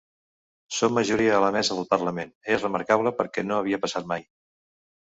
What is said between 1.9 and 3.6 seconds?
parlament; és remarcable perquè